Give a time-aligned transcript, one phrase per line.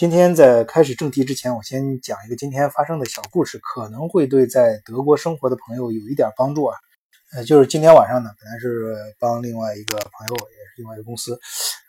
[0.00, 6.74] 今天在开始正题之前，我先讲一个今天发生的小故事，可能会对在德国生活的朋友有一点帮助啊。
[7.34, 11.38] 呃，就是今天晚上呢，本来是帮另外一个朋友，也是另外一个公司，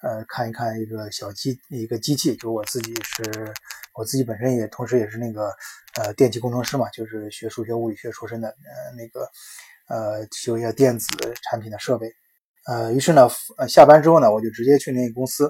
[0.04, 3.54] 呃，看一看一个小机一个机器，就我自己是，
[3.98, 5.50] 我自己本身也同时也是那个
[5.96, 9.22] 呃电气工程师嘛，就是学数学物理学出身的，呃，那个
[9.88, 11.08] 呃修一下电子
[11.44, 12.12] 产品的设备，
[12.68, 15.50] 呃，于是呢，呃下班之后呢，我就直接去那个公司。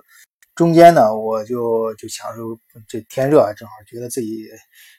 [0.56, 4.48] 中间呢，我就就想说，这天热啊，正好觉得自己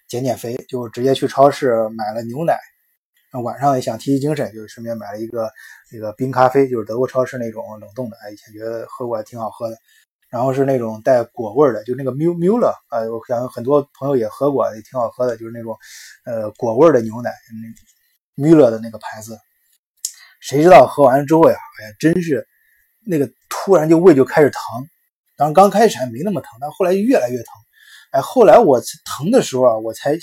[0.09, 2.59] 减减肥，就直接去超市买了牛奶。
[3.43, 5.51] 晚上也想提提精神，就顺便买了一个
[5.91, 8.16] 那个冰咖啡，就是德国超市那种冷冻的。
[8.23, 9.77] 哎，以前觉得喝过还挺好喝的。
[10.29, 15.77] 然后是那种带果味的，就那个 Mu Mule，呃，我想很多朋友也喝过，也挺好喝的，就是那种
[16.24, 17.30] 呃果味的牛奶
[18.37, 19.38] ，Muller 的那个牌子。
[20.41, 22.46] 谁知道喝完之后呀，哎呀，真是
[23.05, 24.62] 那个突然就胃就开始疼。
[25.37, 27.47] 当然刚开始还没那么疼，但后来越来越疼。
[28.11, 30.19] 哎，后来我疼的时候啊，我才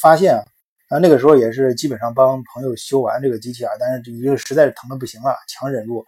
[0.00, 0.44] 发现啊，
[0.88, 6.06] 啊那个时候也是基本上帮朋友修完这个机器啊，但是已经实在是疼的不行了，强忍住。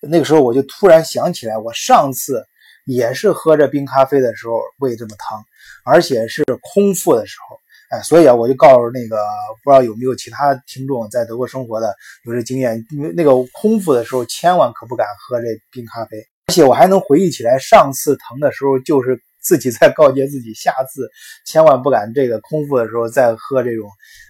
[0.00, 2.44] 那个时候我就突然想起来，我上次
[2.86, 5.38] 也是喝着冰咖啡的时候胃这么疼，
[5.84, 7.56] 而且是空腹的时候。
[7.90, 9.16] 哎，所以啊，我就告诉那个
[9.62, 16.26] 不知道有没有其他听众在德国生活的有这经验，因为那个空腹的时候千万可不敢喝这冰咖啡。
[16.46, 21.08] 而且我还能回忆起来，上次疼的时候，就是自己在告诫自己，下次
[21.46, 23.88] 千万不敢这个空腹的时候再喝这种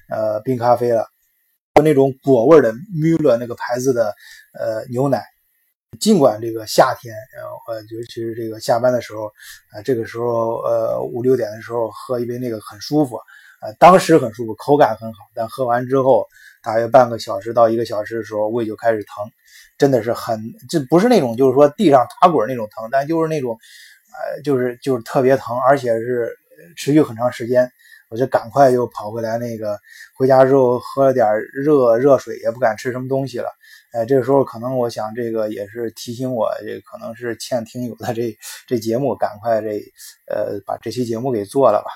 [0.08, 1.06] 呃冰咖啡了，
[1.82, 4.14] 那种果味的 Muller 那个牌子的
[4.58, 5.24] 呃牛奶。
[6.00, 9.26] 尽管这个夏天，然后呃尤其是这个下班的时候，
[9.72, 13.16] 啊这个时候呃五六点的时候喝一杯那个很舒服，
[13.64, 16.28] 呃当时很舒服，口感很好，但喝完之后。
[16.66, 19.30] 大约半个小时到一个小时的时候，胃就开始疼，
[19.76, 23.58] 真的是很，这不是那种就是说地上打滚那种疼，但就是那种，
[24.14, 26.34] 呃，就是就是特别疼，而且是
[26.74, 27.70] 持续很长时间。
[28.08, 29.78] 我就赶快就跑回来，那个
[30.16, 33.50] 回家之后喝了点热热水，也不敢吃什么东西了。
[33.92, 38.34] 哎，这个时候可能我想，这个也是提醒我，这可能是欠听友的这
[38.66, 39.68] 这节目，赶快这
[40.32, 41.90] 呃把这期节目给做了吧，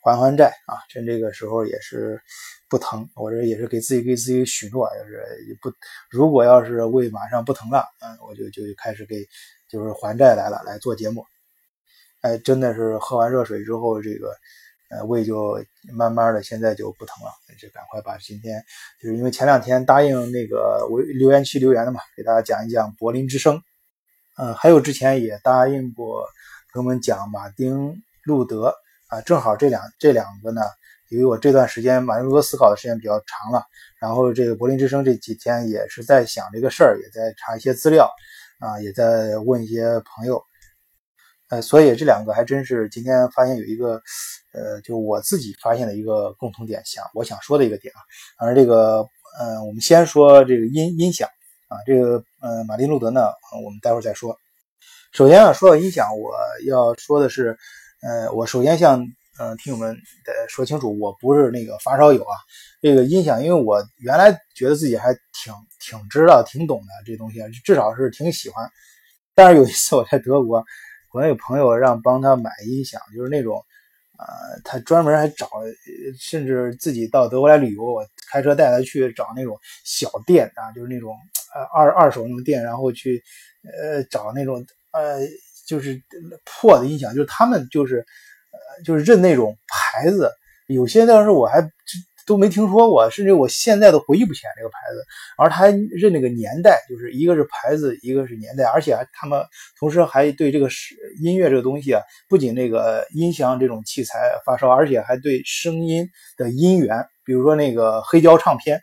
[0.00, 0.76] 还还债啊！
[0.88, 2.20] 趁这个时候也是。
[2.70, 5.26] 不疼，我这也是给自己给自己许诺，就是
[5.60, 5.72] 不，
[6.08, 9.26] 如果要是胃马上不疼了，嗯，我就就开始给，
[9.68, 11.26] 就是还债来了，来做节目。
[12.20, 14.32] 哎，真的是喝完热水之后，这个
[14.88, 15.60] 呃胃就
[15.92, 18.62] 慢慢的现在就不疼了，就赶快把今天，
[19.02, 23.60] 就是因为前两天答应那个我留言区留言的嘛，给大家讲一讲柏林之声，
[24.38, 26.24] 嗯，还有之前也答应过
[26.72, 28.76] 给我们讲马丁路德
[29.10, 30.62] 啊，正好这两这两个呢。
[31.10, 33.64] 因为我这段时间马丁路德思考的时间比较长了，
[34.00, 38.08] 然后这个柏林之声这几天也是在想这个事儿，也在查一些资料，
[38.60, 40.40] 啊，也在问一些朋友，
[41.48, 44.00] 呃，所以这两个还真是今天发现有一个，
[44.52, 47.98] 呃，就我自己发现的一个共同点，想我想说的一个点啊。
[48.38, 49.04] 而这个，
[49.36, 51.28] 呃，我们先说这个音音响
[51.66, 53.32] 啊，这个，呃，马丁路德呢，
[53.64, 54.38] 我们待会儿再说。
[55.10, 56.30] 首先啊，说到音响，我
[56.68, 57.58] 要说的是，
[58.02, 59.04] 呃，我首先向。
[59.38, 62.36] 呃，听友们得说清楚，我不是那个发烧友啊。
[62.82, 68.68] 这个音响，因为我原来觉得自己还挺挺知道、挺懂的这东西，至少是挺喜欢。
[69.34, 70.62] 但是有一次我在德国，
[71.14, 73.64] 我那有朋友让帮他买音响，就是那种，
[74.18, 75.48] 呃，他专门还找，
[76.18, 81.16] 甚至自己到德国来旅游，我开车带他去找那种小店啊，就是那种
[81.54, 83.22] 呃二二手那种店，然后去
[83.64, 85.20] 呃找那种呃
[85.70, 86.02] 就是
[86.44, 88.04] 破的音响，就是他们就是。
[88.52, 90.28] 呃，就是认那种牌子，
[90.66, 91.70] 有些当时我还
[92.26, 95.04] 都没听说过，甚至我现在都回忆不起来那个牌子。
[95.38, 99.40] 而他还认那个年代，就是一个是牌子，一个是年代，而且还他们
[99.78, 108.80] 同时还对这个是音乐这个东西啊，不仅那个音响这种器材发烧，而且还对声音的音源，比如说那个黑胶唱片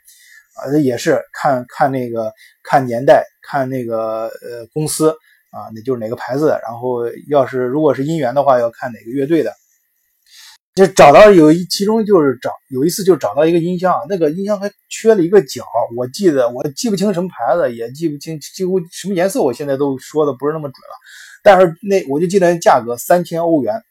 [0.55, 2.31] 啊，也是看看那个
[2.63, 5.13] 看年代，看那个呃公司。
[5.57, 6.49] 啊，那就是哪个牌子？
[6.63, 9.51] 然后要是如果是音源的话，要看哪个乐队的。
[10.75, 15.65] 就找到有一，其中就是找有一次就找到一个音箱，那个音箱还缺了一个角。
[15.97, 20.95] 我记得我记不清什么牌子，也记不清几乎什么颜色，我现在都说的不是那么准了。
[21.41, 23.81] 但是那我就记得价格三千欧元。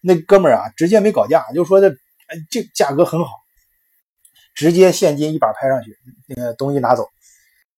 [0.00, 1.94] 那哥们儿啊，直接没搞价，就说这
[2.48, 3.32] 这价格很好，
[4.54, 5.94] 直接现金一把拍上去，
[6.26, 7.06] 那个东西拿走，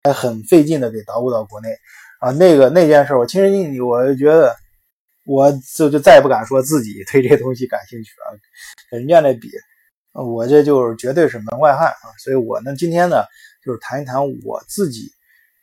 [0.05, 1.71] 还很费劲的给捣鼓到国内。
[2.21, 4.55] 啊，那个那件事，我亲身经历，我就觉得，
[5.25, 8.39] 我就就再也不敢说自己对这东西感兴趣了。
[8.91, 9.51] 跟人家那比，
[10.13, 12.13] 我这就是绝对是门外汉啊。
[12.23, 13.25] 所以我呢，今天呢，
[13.65, 15.11] 就是谈一谈我自己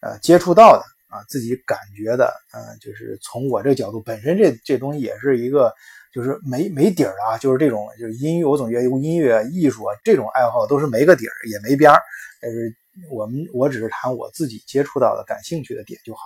[0.01, 5.71] 呃接触到的啊，自己感觉的，嗯，就是从我这个角度，本身这这东西也是一个，
[6.11, 12.01] 就是没没底儿啊，就是这种就是音乐，我总觉得音乐艺术啊这种爱好都是没个底儿也没边儿，
[12.41, 12.75] 但是
[13.11, 16.21] 我们我只是谈我自己接触到的感兴趣的点就好。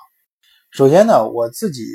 [0.71, 1.85] 首先呢，我自己，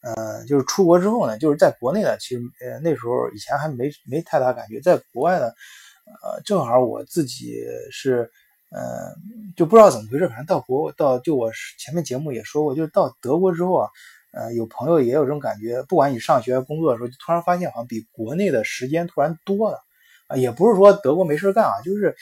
[0.00, 8.30] 呃，就是出国之后呢，就是在国内呢，其实呃那时候以前还没没太大感觉，在国外呢，呃，正好我自己是。
[8.70, 9.14] 呃，
[9.56, 11.48] 就不知道怎么回事，反正到国到就我
[11.78, 13.88] 前面节目也说过，就是到德国之后啊，
[14.32, 19.78] 呃，有朋友也有这种感觉，不管你上学工作的时候，就突然发现好像比国内的时间突然多了
[20.26, 22.16] 啊，也不是说德国没事干啊，就是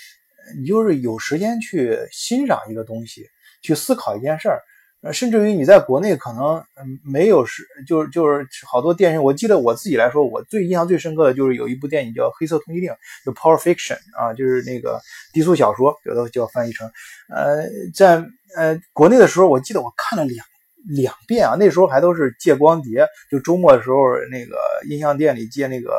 [0.59, 3.31] 你就是有时间去欣赏一个东西，
[3.63, 4.61] 去思考一件事儿。
[5.03, 12.89] 呃，甚至于你在国内可能嗯没有是，就是就是好多电影，我记得我自己来说，我最印象最深刻的就是有一部电影叫《黑色通缉令》，
[13.25, 15.01] 就 Power Fiction 啊，就是那个
[15.33, 16.89] 低俗小说，有的叫翻译成，
[17.35, 18.25] 呃，在
[18.57, 20.47] 呃国内的时候，我记得我看了两
[20.87, 23.97] 两遍啊，那时候还都是借光碟，就周末的时候
[24.31, 24.57] 那个
[24.89, 25.91] 音像店里借那个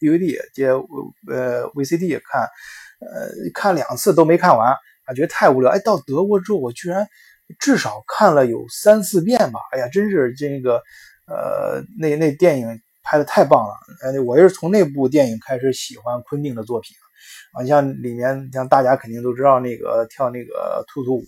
[0.00, 0.66] DVD 借
[1.28, 2.42] 呃 VCD 看，
[3.00, 4.72] 呃看两次都没看完，
[5.04, 7.06] 啊觉得太无聊，哎，到德国之后我居然。
[7.58, 10.82] 至少看了有三四遍吧，哎呀，真是这个，
[11.26, 16.96] 呃，那那电影拍的太棒了，呃，我也是从那部电影开始喜欢昆汀的作品。
[17.52, 21.24] 啊，像里面像大家肯定都知道那个跳那个兔子舞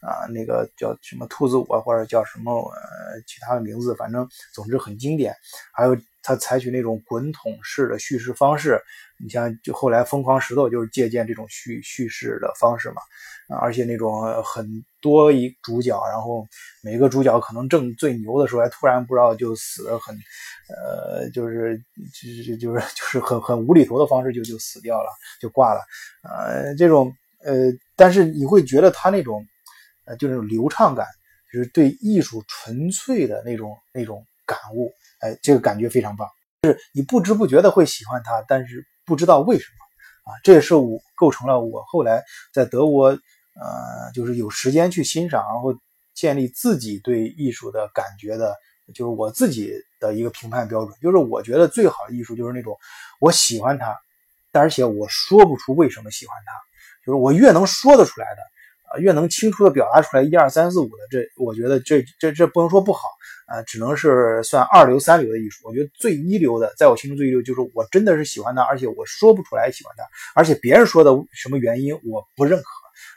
[0.00, 5.34] 啊，那个叫什么兔子舞或者叫什么呃其他的名字，反正总之很经典，
[5.74, 5.96] 还有
[6.26, 8.80] 他采取那种滚筒式的叙事方式，
[9.18, 12.96] 你像就后来疯狂石头就是借鉴这种叙叙事的方式嘛。
[13.48, 14.66] 啊，而且那种很
[15.00, 16.44] 多一主角，然后
[16.82, 20.16] 每个主角可能正最牛的时候，还突然不知道就死的很，
[20.68, 21.80] 呃，就是
[22.12, 25.08] 就是就是就是很很无厘头的方式就就死掉了，
[25.40, 25.80] 就挂了。
[26.24, 27.14] 呃，这种
[27.44, 29.46] 呃，但是你会觉得他那种
[30.06, 31.06] 呃，就那种流畅感，
[31.52, 36.28] 就是对艺术纯粹的那种那种感悟，哎，这个感觉非常棒。
[36.62, 42.22] 就是你不知不觉的会喜欢它，但是不知道为什么啊，这也是我构成了我后来
[42.52, 43.18] 在德国。
[43.58, 45.74] 呃，就是有时间去欣赏，然后
[46.12, 48.54] 建立自己对艺术的感觉的，
[48.92, 50.94] 就是我自己的一个评判标准。
[51.00, 52.76] 就是我觉得最好的艺术就是那种
[53.18, 53.98] 我喜欢它，
[54.52, 56.52] 但而且我说不出为什么喜欢它，
[57.06, 58.42] 就是我越能说得出来的，
[58.92, 63.08] 啊，越能清楚的表达出来一二三四五的，这我觉得这这这不能说不好
[63.46, 65.60] 啊，只能是算二流三流的艺术。
[65.64, 70.04] 我觉得最一流的，在我心中最一流就是我真的是喜欢它，而且我说不出来喜欢它，
[70.34, 72.64] 而且别人说的什么原因我不认可。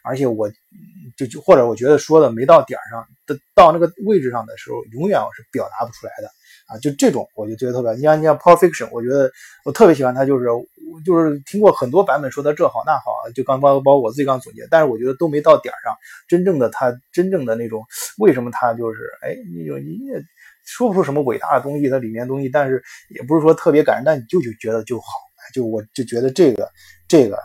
[0.04, 0.50] 而且我，
[1.16, 6.30] 就就或者我觉得说的没到点上，的到那个位置上的时候，永远我是表达不出来的
[6.69, 6.77] 啊！
[6.77, 7.92] 就这种，我就觉得特别。
[7.94, 9.30] 你像你像 Perfection，我觉得
[9.66, 10.45] 我特别喜欢它，就是
[11.04, 15.94] 就是听过很多版本说的这好那好，就刚包包括我自己刚总结，但是我觉得都没到点上。
[16.27, 17.83] 真正的它，真正的那种，
[18.19, 20.21] 为什么它就是哎，你你也
[20.63, 25.06] 说不出什么伟大的东西，它里面东西，但是也不是说特别感人，但你就就觉得就好，
[25.54, 26.69] 就我就觉得这个
[27.07, 27.38] 这个。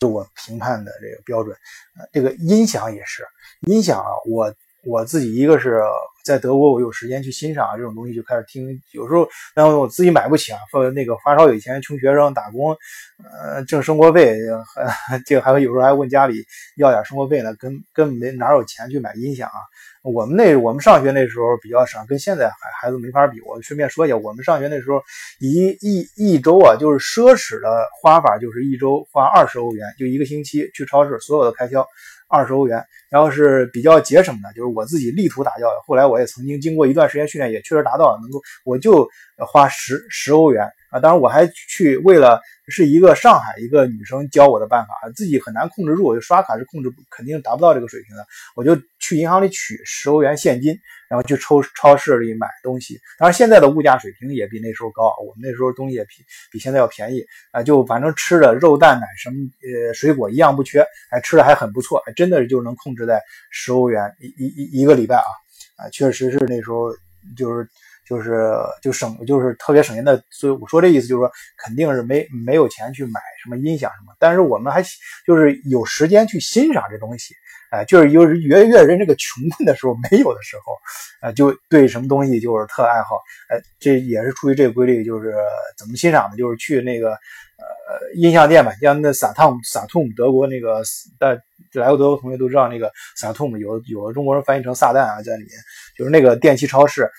[0.00, 1.56] 是我评判的这个标准，
[1.98, 3.24] 呃，这个音响也是
[3.66, 4.52] 音响啊，我
[4.84, 5.80] 我自己一个是
[6.24, 8.80] 在德国，我有时间去欣赏这种东西，就开始听。
[8.92, 12.76] 有时候，然后我自己买不起啊，或者那个发烧以前穷学生打工，
[13.22, 14.38] 呃，挣生活费，
[15.26, 16.44] 这个还有有时候还问家里
[16.76, 19.58] 要点生活费呢，根根本没哪有钱去买音响啊。
[20.02, 23.40] 我们那我们上学那时候比较少，跟现在孩孩子没法比。
[23.40, 25.02] 我顺便说一下，我们上学那时候
[25.40, 31.86] 一一一周啊，就是奢侈的花法，就是一周花二十欧元，就一个星期去超市所有的开销
[32.28, 32.84] 二十欧元。
[33.10, 35.80] 然后是比较节省的，就是我自己力图打教的。
[35.86, 40.98] 后来我也曾经经过一段时间训练，也确实达到了能够，我就花十十欧元啊。
[40.98, 42.40] 当然我还去为了。
[42.68, 48.24] 是一个上海一个女生教我的办法，自己很难控制住，就刷卡是控制肯定达不到这个水平的。
[48.56, 50.74] 我就去银行里取十欧元现金，
[51.14, 53.00] 然后去超超市里买东西。
[53.18, 57.62] 当然现在的物价水平也比那时候高，我们那时候东西也比比现在要便宜啊。
[57.62, 65.30] 就反正吃的肉蛋奶什么呃水果一样不缺，还吃的还很不错，真的就能控制在十欧元一一一一个礼拜啊
[65.76, 66.92] 啊，确实是那时候
[67.36, 67.68] 就是。
[68.06, 74.82] 就是就省就是特别省钱的，所以我说这意思就是说肯定是没没有钱去买什么音响什么，但是我们还
[75.26, 77.34] 就是有时间去欣赏这东西，
[77.74, 80.76] 哎，就是有越越人这个穷困的时候没有的时候，
[81.26, 85.34] 啊，就对什么东西就是特爱好，哎，这也是出于这个规律，就是
[85.76, 86.36] 怎么欣赏的？
[86.36, 90.82] 就是去那个呃音像店吧，像那萨汤萨图姆德国那个，
[91.18, 91.36] 但
[91.72, 95.50] 来过德国同学都知道那个萨图姆有有的中国人翻译成撒旦啊，在里面
[95.98, 97.10] 就是那个电器超市。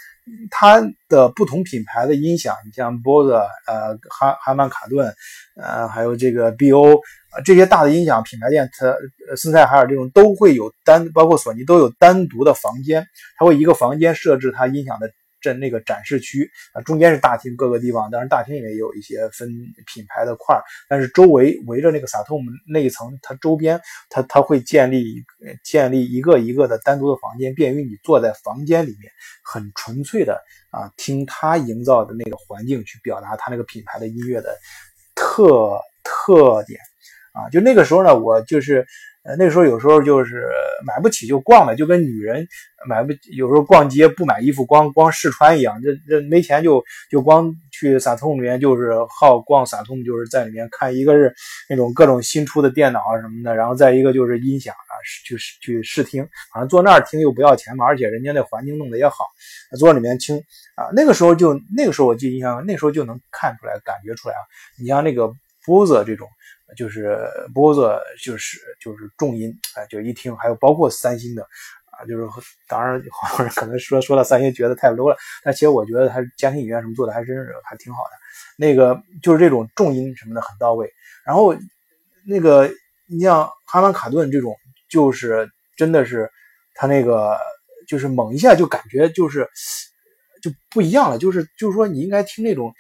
[0.50, 5.14] 它的不同品牌的音响，你像 Bose、呃哈哈曼卡顿，
[5.56, 7.00] 呃还有这个 BO，
[7.44, 8.96] 这些大的音响品牌店，它
[9.36, 13.06] 森塞海尔这种都会有单，包括索尼都有单独的房间，
[13.38, 15.12] 它会一个房间设置它音响的。
[15.54, 19.50] 那个展示区啊，中间是大厅，各个地方，当然大厅里面也有一些分
[19.86, 25.24] 品牌的块儿，但是周围围着那个 Satom 那一层，它周边它它会建立
[25.64, 29.12] 建立一个一个的单独的房间，便于你坐在房间里面
[29.44, 34.58] 很纯粹的啊听它营造的那个环境去表达它那个品牌的音乐的
[35.16, 36.80] 特特点
[37.34, 38.86] 啊，就那个时候呢，我就是。
[39.26, 40.48] 呃，那时候有时候就是
[40.86, 42.48] 买不起就逛呗，就跟女人
[42.88, 45.82] 买不有时候逛街不买衣服，光光试穿一样。
[45.82, 50.96] 这这没钱就就光去萨通里面，就是好逛萨通，就是在里面看。
[50.96, 51.34] 一个是
[51.68, 54.94] 那种各种新出的电脑啊什么的，然后再一个就是音响啊，
[55.26, 56.22] 去去试听。
[56.54, 59.26] 反正坐那儿听又不要钱嘛，而且人家那环境弄得也好，
[59.80, 60.38] 坐里面听
[60.76, 60.86] 啊。
[60.96, 64.42] 那个时候就那个时候我记印象，那时候就能看出来、感觉出来啊。
[64.80, 65.34] 你像那个
[65.66, 66.28] 波子这种。
[66.76, 67.18] 就是
[67.54, 71.42] 波子，就是就是重音，哎，就一听，还有包括三星的，
[71.92, 72.28] 啊，就是
[72.68, 78.10] 当然好多人可能说说到三星觉得太 low 了，但其实我觉得它家庭影院什么做的还真是还挺好的。
[78.58, 80.92] 那个就是这种重音什么的很到位，
[81.26, 81.56] 然后
[82.28, 82.70] 那个
[83.08, 84.56] 你像哈曼卡顿这种，
[84.90, 86.30] 就是真的是
[86.74, 87.38] 它那个
[87.88, 89.50] 就是猛一下就感觉就是
[90.42, 92.74] 就不一样了，就是就是说你应该听那种。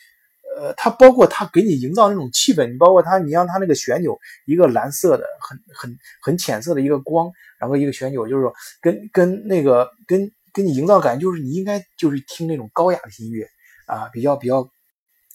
[0.57, 13.45] 呃，它包括它给你营造那种气氛，你包括它，你让它那个旋钮，一个蓝色的，很很很浅色的一个光，然后一个旋钮，就是说跟跟那个跟跟你营造感，就是你应该就是听那种高雅的音乐
[13.85, 14.65] 啊，比较比较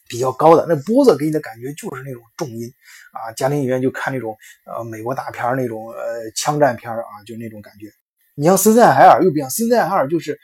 [0.09, 0.65] 比较高的。
[0.67, 2.73] 那波子给你的感觉就是那种重音
[3.13, 4.35] 啊，家庭影院就看那种
[4.65, 7.87] 呃美国大片那种呃枪战片啊，就那种感觉。
[8.35, 10.39] 你像森塞海尔又不一样，森塞海尔就是。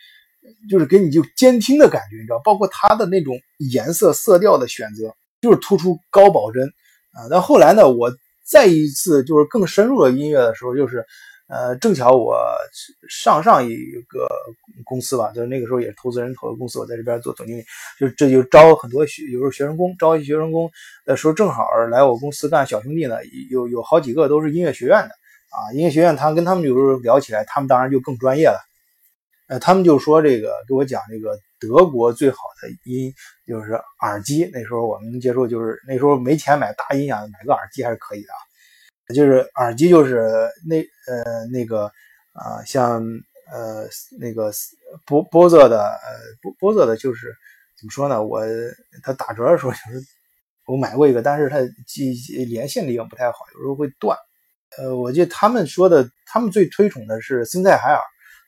[0.68, 3.36] 就是给你就监听的感觉，你知道，包括它的那种
[3.70, 6.64] 颜色色调的选择，就是突出高保真
[7.12, 7.28] 啊。
[7.30, 8.10] 但后来呢，我
[8.44, 11.04] 再一次就是更深入的音乐的时候，就是
[11.48, 12.36] 呃，正巧我
[13.08, 13.76] 上上一
[14.08, 14.26] 个
[14.84, 17.64] 公司吧，就是那个时候也是投资人投的公司，我在这边做总经理，
[18.00, 20.68] 就这就招很多学，有时候学生工招一学生工
[21.04, 23.16] 的时候，正好来我公司干小兄弟呢，
[23.50, 25.10] 有有好几个都是音乐学院的
[25.50, 28.58] 啊，音乐学院他跟他们有时候聊起来，他们当然就更专业了。
[29.48, 33.12] 呃，他们就说这个给我讲这个德国最好的音
[33.46, 34.50] 就是耳机。
[34.52, 39.14] 那时候我们能接触就是那时候没钱买大音响，买个耳机还是可以的啊。
[39.14, 41.84] 就是耳机就是那呃那个
[42.32, 43.00] 啊像
[43.52, 43.86] 呃
[44.18, 44.50] 那个
[45.04, 46.08] 波波泽的呃
[46.42, 47.32] 波波泽的就是
[47.78, 48.24] 怎么说呢？
[48.24, 48.42] 我
[49.04, 50.02] 他打折的时候就是
[50.66, 52.12] 我买过一个，但是它记
[52.46, 54.18] 连线力不太好，有时候会断。
[54.76, 58.00] 呃，我记得他们说的，他们最推崇的是森塞海尔。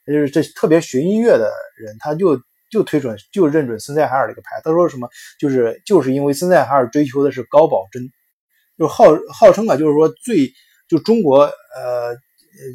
[0.09, 4.61] 就是这特别学音乐的人，他就就推准就认准森塞海尔这个牌。
[4.65, 5.09] 他说什么？
[5.39, 8.11] 就是就是因为森塞海尔追求的是高保真，
[8.79, 10.53] 就号号称啊，就是说最
[10.89, 12.17] 就中国呃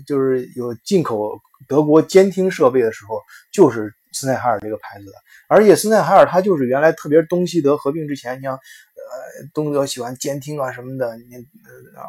[0.08, 1.38] 就是有进口
[1.68, 3.20] 德国监听设备的时候，
[3.52, 5.14] 就是森塞海尔这个牌子的。
[5.48, 8.58] 而且森塞海尔它就是原来特别东西德合并之前，你像
[9.12, 11.36] 呃东德喜欢监听啊什么的，你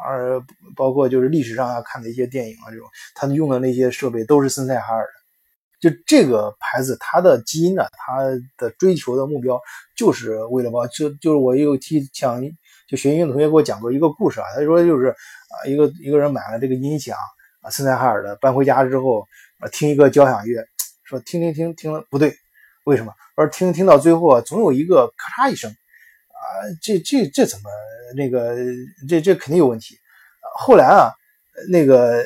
[0.05, 0.41] 而
[0.75, 5.09] 包括就是历史上要看的一些电影啊这种，他用的那些设备都是森塞海尔的。
[5.81, 8.23] 就这个牌子，它的基因呢，它
[8.57, 9.59] 的追求的目标
[9.95, 12.41] 就是为了把，就就是我有听像
[12.87, 17.15] 就学音乐的同学给我讲过一个故事啊，他说就是啊一个一个人买了这个音响
[17.61, 19.27] 啊森塞海尔的，搬回家之后
[19.59, 20.65] 啊听一个交响乐，
[21.03, 22.33] 说听听听听了不对，
[22.85, 23.13] 为什么？
[23.35, 25.69] 说听听到最后啊总有一个咔嚓一声，
[26.45, 27.69] 啊这这这怎么
[28.15, 28.55] 那个
[29.09, 29.97] 这这肯定有问题。
[30.57, 31.11] 后来啊
[31.69, 32.25] 那个呃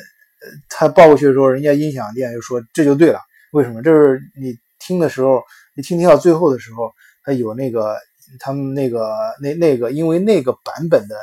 [0.68, 3.20] 他抱过去的时候，人家音响店就说这就对了。
[3.52, 3.82] 为什么？
[3.82, 5.42] 这是你听的时候，
[5.74, 6.92] 你听听到最后的时候，
[7.24, 7.96] 他有那个
[8.38, 11.16] 他们那个那那个，因为那个版本的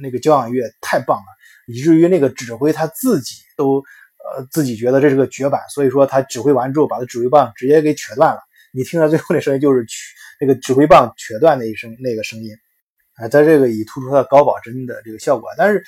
[0.00, 1.26] 那个交响乐太棒了，
[1.66, 3.78] 以至于那个指挥他自己都
[4.36, 8.40] 呃自己觉得这是个绝版，所以说他指挥完之后，把他指挥棒直接给扯断了。
[8.74, 9.86] 你听到最后那声音就是
[10.40, 12.50] 那个指挥棒瘸断那一声那个声音
[13.14, 15.48] 啊，在这个以突出它高保真的这个效果。
[15.56, 15.82] 但是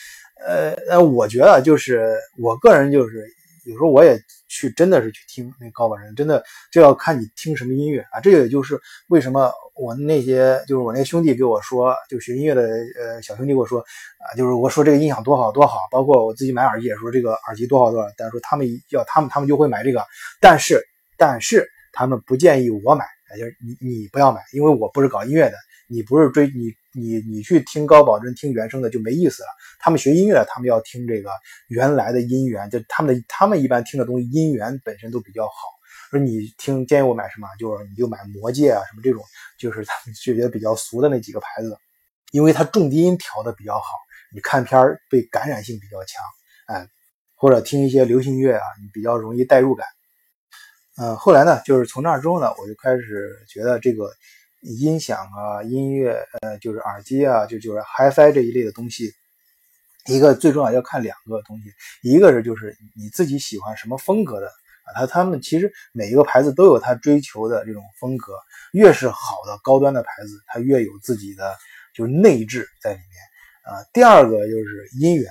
[0.46, 3.26] 呃呃，我觉得就是我个人就是。
[3.66, 4.16] 有时候我也
[4.46, 6.40] 去，真的是去听那高保真，真的
[6.70, 8.20] 这要看你听什么音乐啊。
[8.20, 20.00] 这也就是为什么我那些就是我那兄弟给我说，就学音乐的呃小兄弟给我说啊，就是我说这个音响多好多好，包括我自己买耳机也说这个耳机多好多好，但是说他们要他们他们就会买这个，
[20.40, 20.80] 但是
[21.18, 23.04] 但是他们不建议我买，
[23.38, 25.56] 就是你你不要买，因为我不是搞音乐的，
[25.88, 26.74] 你不是追你。
[26.98, 29.48] 你你去听高保真听原声的就没意思了。
[29.78, 31.28] 他们学音乐，他们要听这个
[31.68, 35.52] 原来的音源，就他们的他们一般听的东西音源本身都比较好。
[36.10, 39.22] 说你听建议我买什么，就是你就买魔戒啊什么这种，
[39.58, 41.76] 就是他们就觉得比较俗的那几个牌子，
[42.32, 43.84] 因为它重低音调的比较好，
[44.32, 46.24] 你看片儿被感染性比较强，
[46.68, 46.88] 哎，
[47.34, 49.86] 或者听一些流行乐啊，你比较容易代入感。
[50.98, 54.10] 嗯，后来呢，就是从那之后呢，我就开始觉得这个
[54.62, 59.12] 音响啊、音乐，呃，就是耳机啊，就就是 HiFi 这一类的东西，
[60.06, 61.64] 一个最重要要看两个东西，
[62.02, 68.32] 一个是就是你自己喜欢什么风格的啊，他他们其实每一个牌子都有他追求的这种风格，
[68.72, 71.54] 越是好的高端的牌子，它越有自己的
[71.94, 73.84] 就是内置在里面啊。
[73.92, 75.30] 第二个就是音源，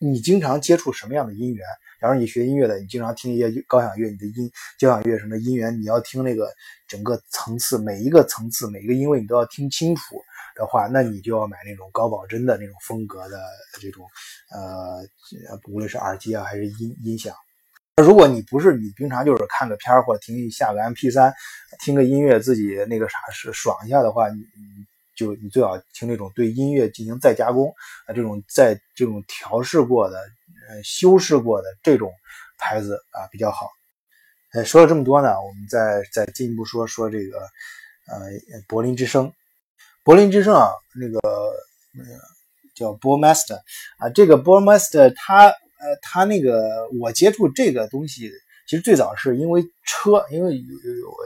[0.00, 1.66] 你经常接触什么样的音源？
[2.00, 6.52] 假如你学音乐的，你经常听一些交响乐，你的音交响乐什么音源，你要听那个
[6.86, 10.22] 整个层次，每一个层次，每一个音位你都要听清楚
[10.54, 13.42] 的话，那你就要买那种高保真的那种风格的
[13.80, 14.06] 这种
[14.52, 15.00] 呃，
[15.68, 17.34] 无论是耳机啊还是音音响。
[17.96, 21.32] 如果你不是你平常就是看个片儿或者听下个 MP3，
[21.80, 24.44] 听个音乐自己那个啥是爽一下的话，你
[25.18, 27.74] 就你最好听那种对音乐进行再加工
[28.06, 30.16] 啊，这种在这种调试过的。
[30.70, 32.12] 呃，修饰过的这种
[32.58, 33.70] 牌子啊比较好。
[34.52, 37.38] 呃，说了这么多呢，我们再再进一步说说这个
[38.06, 38.28] 呃
[38.68, 39.32] 柏林之声。
[40.04, 41.18] 柏林之声啊，那个
[41.94, 42.20] 那个
[42.74, 43.56] 叫 b o r Master
[43.96, 48.30] 啊，这个 b o r Master 它呃它那个我接触这个东西，
[48.68, 50.62] 其实最早是因为车，因为
[51.06, 51.16] 我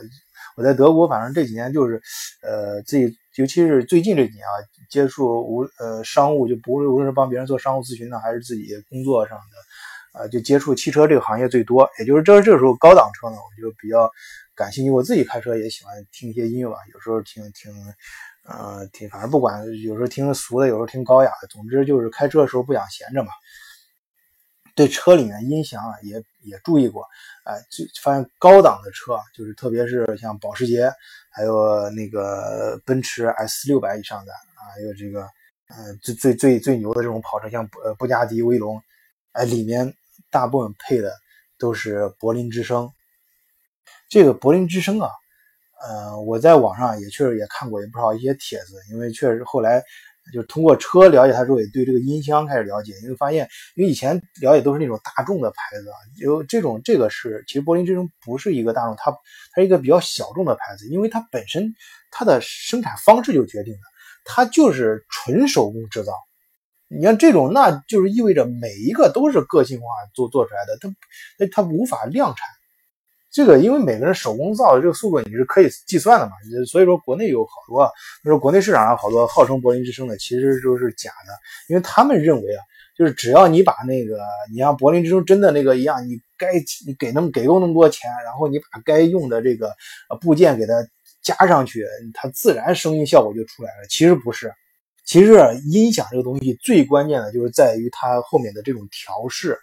[0.56, 2.00] 我在德国，反正这几年就是
[2.42, 3.18] 呃自己。
[3.36, 4.52] 尤其是最近这几年啊，
[4.90, 11.88] 接触无呃商务，就不无论是帮别人做商务咨询呢，还是自己工作上的，啊，就接触汽车这个行业最多。
[11.98, 14.10] 也就是这这个时候高档车呢，我就比较
[14.54, 14.90] 感兴趣。
[14.90, 17.72] 我自己开车也喜欢听一些音乐吧，有时候听听，
[18.44, 23.30] 呃，听，反正不管，有时候听俗的，有时候听高雅的，总之就是开车的时候不想闲着嘛。
[24.74, 27.06] 对车里面音响啊，也也注意过，
[27.44, 30.92] 哎，就发现高档的车，就是特别是像保时捷，
[31.30, 35.22] 还有那个奔驰 S 六百以上的啊，还有这个，
[35.68, 38.82] 呃，最最最最牛的这种跑车，像呃布加迪威龙，
[39.32, 39.94] 哎，里面
[40.30, 41.12] 大部分配的
[41.58, 42.90] 都是柏林之声。
[44.08, 45.10] 这个柏林之声啊，
[45.82, 49.82] 呃，我在网上也确实也看过也不少一些帖子，因为确实后来。
[50.32, 52.92] 就是通过车了解它之后，也对这个音箱开始了解。
[53.02, 61.74] 因为发现，因为以前了解都是那种大众的牌子啊，有这种这个是其实柏林之声不是一个大众，它它是一个比较小众的牌子，因为它本身
[62.10, 63.80] 它的生产方式就决定了，
[64.24, 66.12] 它就是纯手工制造。
[66.88, 70.78] 你看这种，那就是意味着每一个都是个性化做做出来的，
[71.38, 72.46] 它它无法量产。
[73.32, 76.32] 这个因为每个人手工造的这个速度你是可以计算的嘛，
[76.66, 77.90] 所以说国内有好多，
[78.22, 81.32] 就是国内市场上好多号称柏林之声的，其实就是假的，
[81.68, 82.60] 因为他们认为啊，
[82.94, 84.18] 就是只要你把那个
[84.52, 86.52] 你像柏林之声真的那个一样，你该
[86.86, 89.74] 你给那么给够那么多钱，然后你把该用的这个
[90.20, 90.74] 部件给它
[91.22, 93.86] 加上去，它自然声音效果就出来了。
[93.88, 94.52] 其实不是，
[95.06, 95.32] 其实
[95.70, 99.58] 音响这个东西最关键的就是在于它后面的这种调试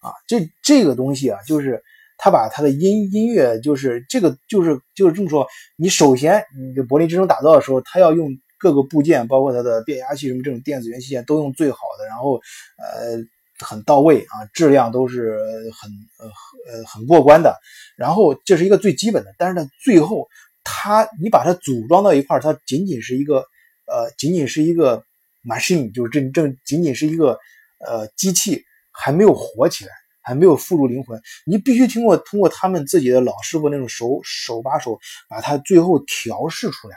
[0.00, 1.80] 啊，这这个东西啊，就是。
[2.22, 5.44] 他把他的音音乐就是这个就是就是这么说，
[5.76, 6.44] 你首先
[6.76, 8.30] 你柏林之声打造的时候，他要用
[8.60, 12.36] 各个部件，包括它的变压器什么这种电子元器件都用最好的，然后
[12.78, 13.18] 呃
[13.58, 15.36] 很到位啊，质量都是
[15.74, 16.28] 很呃
[16.70, 17.56] 呃很过关的。
[17.96, 20.28] 然后这是一个最基本的，但是呢，最后
[20.62, 23.38] 它你把它组装到一块它仅仅是一个
[23.86, 25.02] 呃仅仅是一个
[25.42, 27.36] machine，就是正正仅仅是一个
[27.84, 29.90] 呃机器，还没有活起来。
[30.22, 36.96] 还没有附入灵魂，你必须通过通过他们自己的老师傅那种手手把手把它最后调试出来，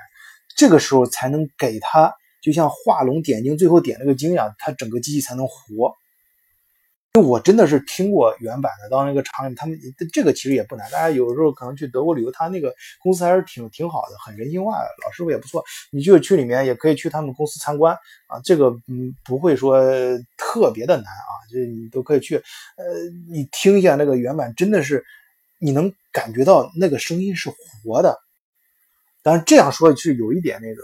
[0.55, 5.95] 这个时候才能给它就像画龙点睛，最后点了个睛一样，它整个机器才能活。
[7.21, 9.79] 我真的是听过原版的，到那个厂里面，他们
[10.11, 10.89] 这个其实也不难。
[10.91, 14.73] 大家有时候可能去德国旅游，他那个公司还是挺挺好的，很人性化，
[15.03, 15.63] 老师傅也不错。
[15.91, 17.95] 你就去里面也可以去他们公司参观
[18.27, 19.79] 啊，这个嗯不会说
[20.37, 22.35] 特别的难啊，就你都可以去。
[22.35, 22.83] 呃，
[23.29, 25.03] 你听一下那个原版，真的是
[25.59, 27.49] 你能感觉到那个声音是
[27.83, 28.17] 活的。
[29.23, 30.81] 当然这样说是有一点那个。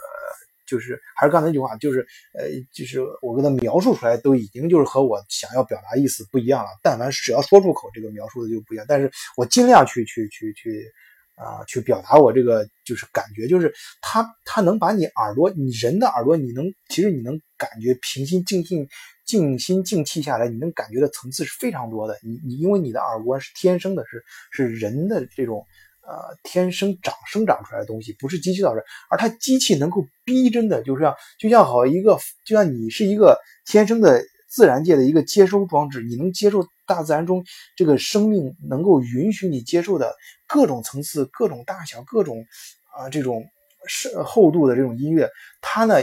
[0.72, 2.00] 就是还是刚才那句话，就是
[2.34, 6.70] 呃，就是我跟他描述出来都已经就是和我想要表达意思不一样了。
[6.82, 8.86] 但凡只要说出口，这个描述的就不一样。
[8.88, 10.90] 但是我尽量去去去去
[11.36, 18.88] 啊，去表达我这个就是感觉，就是他他能把你耳朵，你人的耳朵，你能其实你能感觉平心静静
[19.26, 22.18] 静心静气下来，你能感觉的层次是非常多的。
[22.24, 25.66] 你你因为你的耳蜗是天生的，是是人的这种。
[26.12, 37.46] 呃，天生长生长出来的东西不是机器造成，而它机器能够逼真的，就是像就像好一个，就像你是一个天生的自然界的一个接收装置，你能接受大自然中
[37.78, 40.14] 这个生命能够允许你接受的
[40.48, 42.46] 各种层次、各种大小、各种
[42.94, 43.46] 啊这种
[43.88, 45.30] 是厚度的这种音乐，
[45.62, 45.96] 它呢，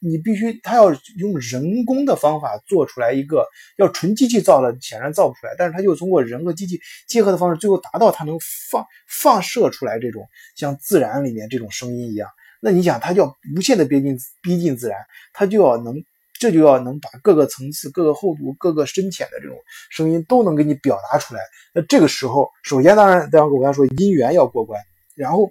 [0.00, 5.54] 你必须它要用人工的方法做出来一个，要纯机器造的，显然造不出来。
[5.56, 8.38] 但是它就通过人和机器结合的方式，最后达到它能
[8.70, 12.28] 放放射出来这种像自然里面这种声音一样。
[12.60, 14.98] 那你想，它就要无限的逼近逼近自然，
[15.32, 16.02] 它就要能。
[16.40, 19.58] 这就要能把各个层次、各个厚度、各个深浅的这种
[19.90, 21.40] 声音都能给你表达出来。
[21.74, 24.80] 那这个时候，首先当然，当然我刚才说音源要过关，
[25.14, 25.50] 然后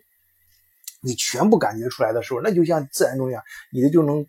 [1.00, 4.26] 你全部感觉出来的时候，那就像自然中一样，你的就能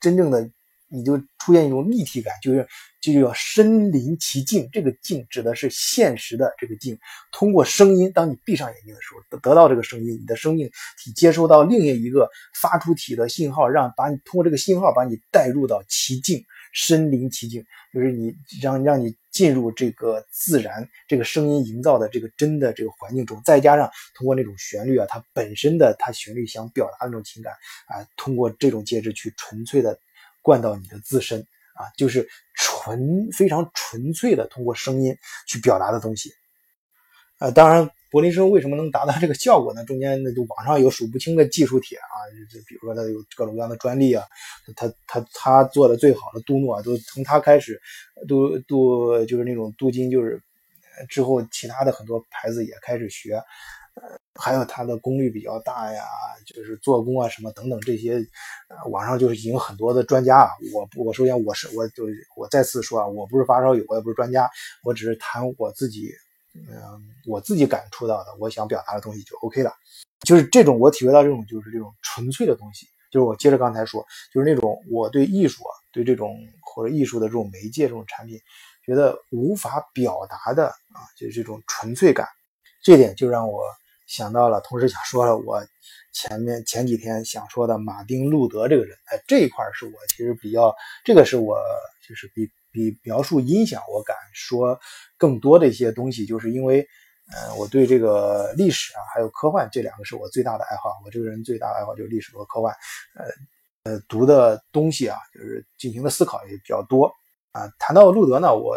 [0.00, 0.50] 真正的。
[0.88, 2.64] 你就出现一种立体感，就是
[3.00, 4.68] 就叫身临其境。
[4.72, 6.96] 这个境指的是现实的这个境。
[7.32, 10.70] 通过声音，当你闭上眼睛的时候，得得到这个声音，你的生命
[11.02, 12.30] 体接收到另一个
[12.62, 18.32] 发出体的信号，让把你通过这个信号把你带入到其境，身临其境，就是你
[18.62, 27.52] 让让你进入这个自然，这个声音营造的这个真的这个环境中，再加上通过那种旋律啊，它本身的它旋律想表达那种情感
[27.88, 29.98] 啊，通过这种介质去纯粹的。
[30.46, 31.40] 灌到你的自身
[31.74, 36.30] 啊，就是纯非常纯粹的通过声音去表达的东西。
[37.40, 39.84] 呃，当然，柏林声为什么能达到这个效果呢？
[39.84, 42.14] 中间那就网上有数不清的技术帖啊，
[42.52, 44.24] 就比如说他有各种各样的专利啊，
[44.76, 47.80] 他他他做的最好的杜诺啊都从他开始，
[48.28, 50.40] 杜杜就是那种镀金，就是
[51.08, 53.42] 之后其他的很多牌子也开始学。
[53.98, 54.02] 呃，
[54.34, 56.04] 还有它的功率比较大呀，
[56.44, 58.18] 就是做工啊什么等等这些，
[58.90, 60.50] 网上就是已经很多的专家啊。
[60.74, 62.04] 我我首先我是我就
[62.36, 64.50] 我再次说啊，我不是发烧友，我也不是专家，
[64.84, 66.12] 我只是谈我自己，
[66.68, 69.72] 嗯，我自己感触到的，我想表达的东西就 OK 了。
[70.20, 78.38] 就是这种我体会到这种就是这种纯粹的东西，就是我接着刚才说，就是那种我对艺术啊，对这种或者艺术的这种媒介这种产品，
[78.84, 82.26] 觉得无法表达的啊，就是这种纯粹感，
[82.82, 83.60] 这点就让我。
[84.06, 85.60] 想到了，同时想说了我
[86.12, 90.72] 前面前几天想说的马丁路德这个人，哎，这一块是我其实比较，
[91.04, 91.58] 这个是我
[92.08, 94.78] 就是比比描述音响我敢说
[95.16, 96.86] 更多的一些东西，就是因为，
[97.32, 102.74] 呃，我对这个历史啊，还有科幻这两个是我最大的爱好，我这个人最大的爱好就是历史和科幻，
[103.84, 107.10] 呃呃，读的东西啊，就是进行的思考也比较多
[107.52, 107.66] 啊。
[107.78, 108.76] 谈到路德呢，我。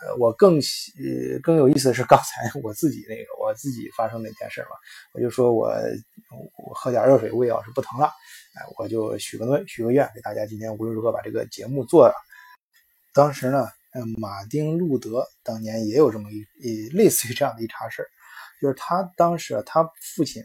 [0.00, 4.70] 呃，我更呃更有意思的是刚才 我自己那个我自己发生那件事嘛，
[5.12, 5.70] 我就说我
[6.66, 12.14] 我喝点热水胃要是不疼了，哎，我就许个愿许个愿，给大家今天无论如何把这个节目做了。
[13.12, 13.68] 当时呢，
[14.18, 18.06] 马丁路德当年也有这么一一类似于这样的一茬事
[18.60, 19.82] 就是他当时他
[20.14, 20.42] 父亲，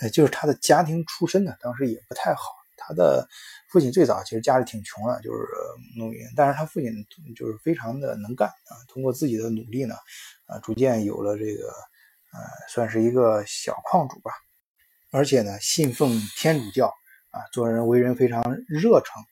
[0.00, 2.56] 呃，就是他的家庭出身呢，当时也不太好。
[2.80, 3.28] 他的
[3.68, 5.46] 父亲最早其实家里挺穷的，就是
[5.96, 6.90] 农民，但是他父亲
[7.36, 9.94] 就是非常的能干啊，通过自己的努力呢，
[10.46, 11.68] 啊，逐渐有了这个，
[12.32, 14.30] 呃，算是一个小矿主吧，
[15.10, 16.86] 而且呢，信奉天主教
[17.30, 19.22] 啊，做人为人非常热诚，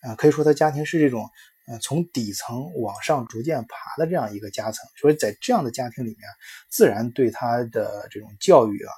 [0.00, 1.30] 啊，可以说他家庭是这种，
[1.68, 6.28] 嗯，从底层往上逐渐爬的这样一个阶层，所以在这样的家庭里面，
[6.68, 8.92] 自然对他的这种教育啊，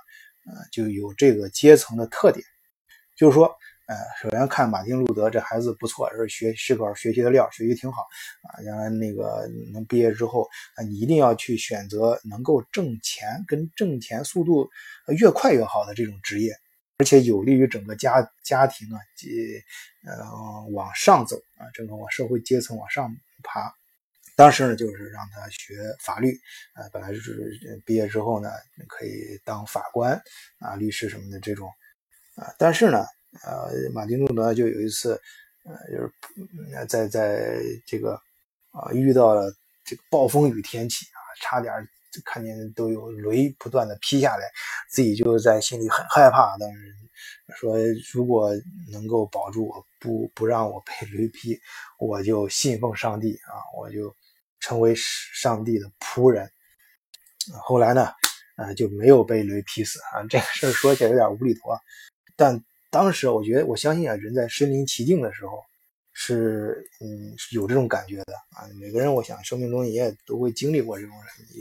[0.46, 2.44] 呃，就有这个阶层的特点，
[3.16, 3.54] 就是说。
[3.86, 8.00] 呃，首先看马丁路德这孩子不错，是学是个学习的料，学习挺好
[8.48, 8.64] 啊。
[8.64, 14.70] 将来那个能毕业之后啊，你一定要去选择能够挣钱跟挣钱速度
[15.18, 16.54] 越快越好的这种职业，
[16.98, 19.62] 而且有利于整个家家庭啊，及
[20.04, 23.72] 呃往上走啊，整个往社会阶层往上爬。
[24.36, 26.34] 当时呢，就是让他学法律
[26.74, 28.50] 啊，本来是毕业之后呢，
[28.88, 30.20] 可以当法官
[30.58, 31.68] 啊、律师什么的这种
[32.36, 33.04] 啊，但是呢。
[33.42, 35.20] 呃，马丁路德就有一次，
[35.64, 38.14] 呃，就是在在这个
[38.70, 39.52] 啊遇到了
[39.84, 41.74] 这个暴风雨天气啊，差点
[42.24, 44.50] 看见都有雷不断的劈下来，
[44.90, 46.56] 自己就在心里很害怕。
[46.58, 46.94] 但是
[47.58, 47.76] 说，
[48.12, 48.50] 如果
[48.90, 51.58] 能够保住我不不让我被雷劈，
[51.98, 54.14] 我就信奉上帝啊，我就
[54.60, 56.50] 成为上帝的仆人。
[57.62, 58.08] 后来呢，
[58.56, 60.22] 呃，就没有被雷劈死啊。
[60.28, 61.80] 这个事儿说起来有点无厘头啊，
[62.36, 62.64] 但。
[62.90, 65.64] 当时我觉得，我相信啊，人在身临其境的时候，
[66.14, 68.66] 是嗯有这种感觉的啊。
[68.80, 71.60] 每个人，我想生命中也都会经历过这种人，你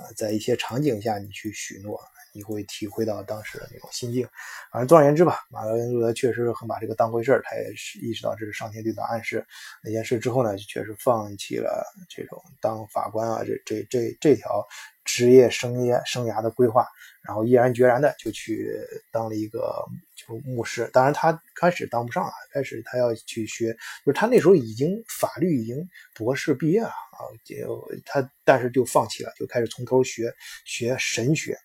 [0.00, 2.00] 啊，在一些场景下，你去许诺。
[2.36, 4.28] 你会体会到当时的那种心境，
[4.70, 9.44] 反正总而言之吧，马丁路德确实很把这个当回事儿，他也是意识到这是上天对他暗示
[9.82, 14.62] 那件事之后呢，就确实放弃了这种当法官啊这这这这条
[15.04, 16.86] 职业生涯生涯的规划，
[17.22, 18.70] 然后毅然决然的就去
[19.10, 19.82] 当了一个
[20.14, 20.90] 就牧师。
[20.92, 23.72] 当然他开始当不上了，开始他要去学，
[24.04, 31.56] 就是他那时候已经法律已经博士毕业了啊，就他但是就放弃了，就开始从头学学神学。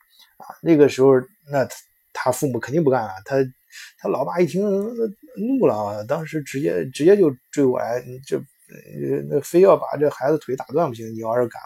[0.41, 0.55] 啊。
[0.61, 1.13] 那个时候，
[1.51, 1.67] 那
[2.13, 3.37] 他父母肯定不干啊，他
[3.97, 8.41] 他老爸一听怒了，当时直接直接就追过来，这
[9.29, 11.61] 那非要把这孩子腿打断不行，你要是敢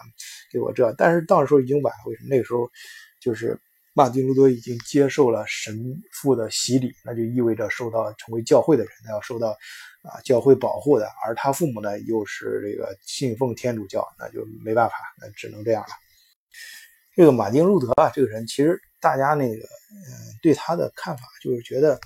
[0.52, 2.28] 给我这，但是到时候已经晚了，为什么？
[2.30, 2.68] 那个时候
[3.20, 3.58] 就是
[3.94, 9.56] 马丁路德已经接受了神父的洗礼，那就意味着受到成为教会的人，他要受到。
[10.06, 15.88] 啊，教会保护的，而他父母呢又是这个信奉天主教，那就没办法，那只能这样了。
[17.16, 21.98] 这个马丁路德啊，这个人其实大家那个，嗯，对他的看法就是觉得，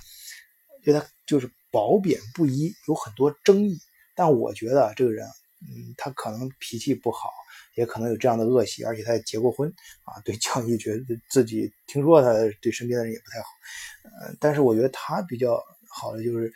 [0.83, 3.77] 对他就是褒贬不一，有很多争议。
[4.15, 5.27] 但我觉得这个人，
[5.59, 7.29] 嗯，他可能脾气不好，
[7.75, 9.69] 也可能有这样的恶习，而且他也结过婚
[10.03, 10.19] 啊。
[10.23, 13.47] 对教育觉得自己听说他对身边的人也不太好，
[14.25, 16.51] 呃，但是我觉得他比较好的就是。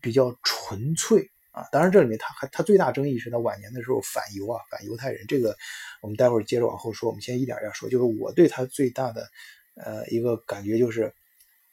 [0.00, 5.26] 比较纯粹啊，当然这里面他还他最大争议是他晚年的时候反犹啊，反犹太人。
[5.26, 5.54] 这个
[6.00, 7.90] 我们待会儿接着往后说，我们先一点一点说。
[7.90, 9.28] 就是我对他最大的
[9.76, 11.14] 呃一个感觉就是，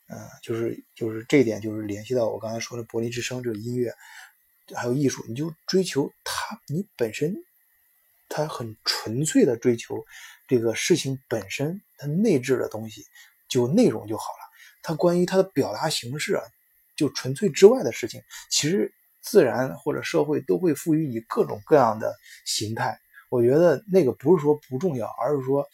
[0.07, 3.93] 呃，就是就是这一点就是联系到我刚才说的柏林之声这个音乐
[4.75, 7.33] 还有艺术，你就追求他你本身，
[8.27, 10.05] 他很纯粹的追求
[10.45, 13.05] 这个事情本身它内置的东西，
[13.47, 14.39] 就内容就好了。
[14.83, 16.43] 他关于他的表达形式啊。
[16.95, 22.99] 就纯粹之外的事情，其实自然或者社会都会赋予你各种各样的形态。
[23.29, 25.67] 我觉得那个不是说不重要，而是说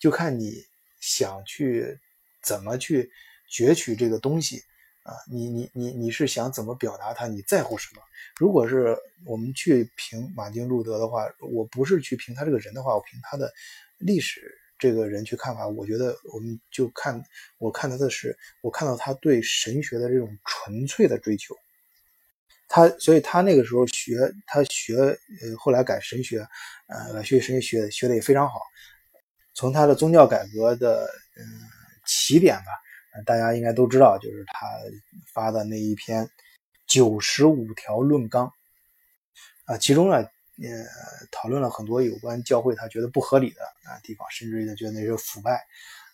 [0.00, 0.52] 就看你
[1.00, 1.98] 想去
[2.42, 3.10] 怎么去
[3.50, 4.62] 攫取这个东西
[5.02, 5.12] 啊。
[5.30, 7.26] 你你你你是想怎么表达它？
[7.26, 8.02] 你在乎什么？
[8.36, 13.52] 如果是我们去评马丁路德的话，我不是去评他这个人的话，我评他的
[13.98, 14.60] 历史。
[14.76, 17.22] 这个人去看法，我觉得我们就看，
[17.58, 21.54] 我看他的是，我看到他对神学的这种纯粹的追求。
[22.68, 26.46] 他，所以他那个时候学，他学，呃，后来改神学，
[26.88, 28.60] 呃，学神学学的也非常好。
[29.54, 31.04] 从他的宗教改革的，
[31.36, 31.44] 嗯，
[32.06, 34.66] 起点吧，大家应该都知道，就是他
[35.32, 36.24] 发的那一篇
[36.86, 38.46] 《九十五条论纲》
[39.72, 40.28] 啊，其中呢。
[40.56, 40.86] 呃，
[41.32, 45.54] 讨论了很多有关教会他觉得不合理的啊地方，甚至于他觉得那是腐败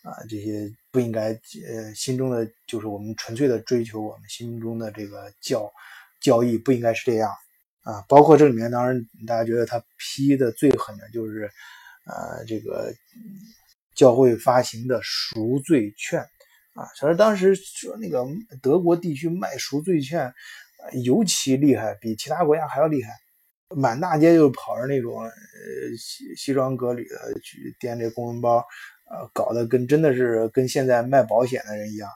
[0.03, 5.71] 啊，这些不应该呃心中的就是我们纯粹的追求我们心中的这个教
[6.21, 7.31] 交易不应该是这样
[7.83, 8.05] 啊。
[8.09, 11.51] 包括这里面，当然大家觉得他批的最狠的就是
[12.07, 12.93] 呃这个
[13.95, 16.21] 教会发行的赎罪券
[16.75, 18.25] 啊，其实当时说那个
[18.63, 20.33] 德国地区卖赎罪券
[21.05, 23.11] 尤其厉害，比其他国家还要厉害。
[23.77, 25.31] 满大街就跑着那种呃
[25.99, 28.65] 西西装革履的去掂这公文包，
[29.11, 32.11] 呃，搞得跟真的是跟现在卖保险的人一样。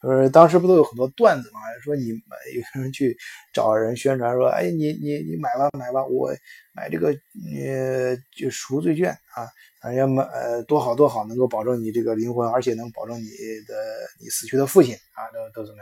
[0.00, 1.60] 呃，当时不都有很多段子嘛？
[1.82, 3.16] 说你买有人去
[3.52, 6.30] 找人宣传说，哎，你你你买吧买吧，我
[6.72, 9.48] 买这个呃就赎罪券啊。
[9.80, 13.28] 人家买呃多好多好，能够保证你这个灵魂，而且能保证你
[13.66, 13.74] 的
[14.20, 15.80] 你死去的父亲啊，都都怎么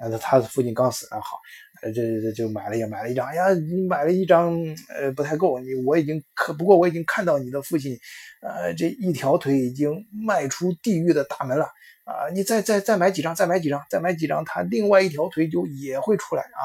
[0.00, 1.38] 那个，呃，他的父亲刚死啊，好，
[1.80, 4.52] 这这就买了也买了一张，哎呀，你买了一张，
[4.88, 7.96] 呃，不太够，你我已经可不过我已经看到你的父亲，
[8.42, 11.68] 呃，这一条腿已经迈出地狱的大门了
[12.04, 16.62] 啊，你再再再买几张，再买几张，再买几张，他另外一条腿就也会出来啊，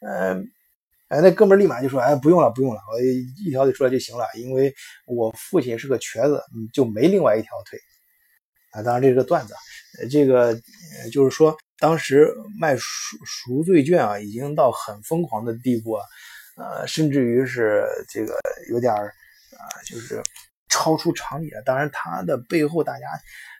[0.00, 0.50] 嗯。
[1.08, 4.74] 哎，那哥们立马就说：“哎，不用了，不用了，我一条腿出来就行了，因为
[5.06, 7.78] 我父亲是个瘸子，就没另外一条腿。”
[8.74, 9.54] 啊，当然这是个段子，
[10.10, 10.60] 这个
[11.12, 16.04] 就是说，当时卖赎赎罪券啊，已经到很疯狂的地步啊，
[16.56, 18.36] 呃，甚至于是这个
[18.72, 20.20] 有点啊，就是
[20.68, 21.62] 超出常理了。
[21.64, 23.06] 当然，它的背后大家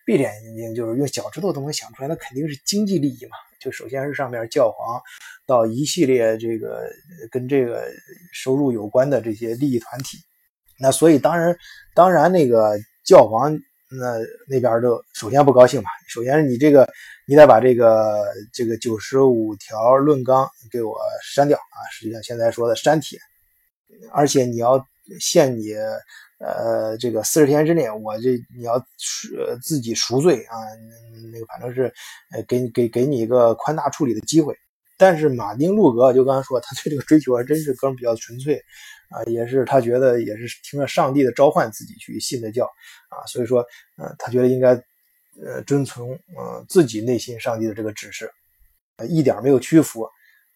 [0.06, 3.32] 闭着眼睛就是用脚趾头都能想出来，那肯定是经济利益嘛。
[3.58, 5.02] 就首先是上面教皇，
[5.44, 6.88] 到一系列这个
[7.28, 7.84] 跟这个
[8.32, 10.18] 收入有关的这些利益团体，
[10.78, 11.56] 那所以当然
[11.92, 13.52] 当然那个教皇
[13.90, 15.90] 那那边就首先不高兴嘛。
[16.06, 16.88] 首先是你这个
[17.26, 23.18] 你得把这个这个九十五条论纲给我删掉啊，实际上现在说的删帖，
[24.12, 24.86] 而且你要
[25.18, 25.74] 限你。
[26.38, 30.56] 呃，这个四十天之内，我这你要呃自己赎罪啊，
[31.32, 31.92] 那个反正是
[32.32, 34.54] 呃给给给你一个宽大处理的机会。
[34.98, 38.62] 但是马丁路格就刚才说，他对这个追求还真是哥们比较纯粹
[39.10, 42.64] 啊，也是他觉得也是听了上帝的召唤自己去信的教
[43.08, 43.60] 啊，所以说
[43.96, 44.70] 呃他觉得应该
[45.42, 48.30] 呃遵从呃自己内心上帝的这个指示，
[49.08, 50.06] 一点没有屈服。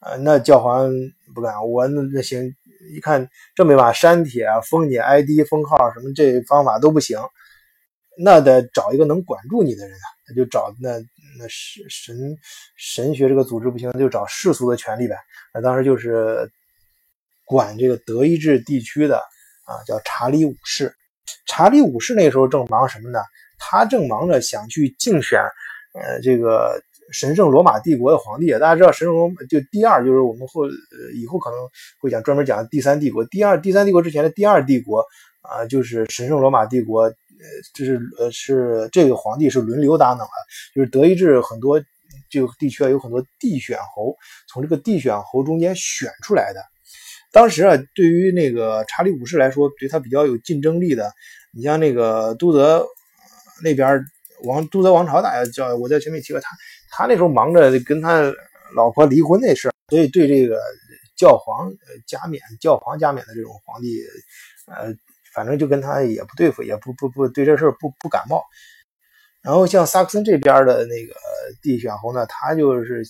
[0.01, 0.91] 啊，那教皇
[1.35, 2.55] 不干，我那那行，
[2.95, 7.19] 一看这没法删帖、封你 ID、封号什么，这方法都不行，
[8.19, 10.99] 那得找一个能管住你的人啊，他就找那
[11.39, 12.39] 那神神
[12.77, 15.17] 神学这个组织不行，就找世俗的权利呗。
[15.53, 16.51] 那当时就是
[17.45, 19.19] 管这个德意志地区的
[19.65, 20.95] 啊，叫查理五世。
[21.47, 23.21] 查理五世那时候正忙什么呢？
[23.59, 25.39] 他正忙着想去竞选，
[25.93, 28.51] 呃，这个神圣罗马帝国的皇帝。
[28.53, 31.59] 大家知道，神圣罗马就第二，就是我们后呃以后可能
[32.01, 33.25] 会讲专门讲第三帝国。
[33.25, 35.05] 第二，第三帝国之前的第二帝国
[35.43, 37.13] 啊，就是神圣罗马帝国。
[37.43, 40.37] 呃，就是呃是这个皇帝是轮流搭档啊，
[40.75, 41.83] 就是德意志很多
[42.29, 44.15] 这个地区啊有很多地选侯，
[44.47, 46.61] 从这个地选侯中间选出来的。
[47.33, 51.11] 当时啊，对于那个查理五世来说，对他比较有竞争力的，
[51.57, 52.87] 你像那个都德
[53.65, 54.05] 那边
[54.45, 56.55] 王都德王朝，大家叫我在前面提过他，
[56.91, 58.23] 他那时候忙着跟他
[58.75, 60.61] 老婆离婚那事所以对这个
[61.17, 61.73] 教皇
[62.07, 64.01] 加冕、教皇加冕的这种皇帝，
[64.67, 64.95] 呃，
[65.35, 68.43] 反正就跟他也不对付，也不不不对这事不不感冒。
[69.43, 71.15] 然后像萨克森这边的那个
[71.63, 73.05] 地选侯呢，他就是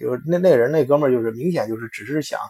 [0.00, 2.40] 就是那那人那哥们儿就是明显就是只是想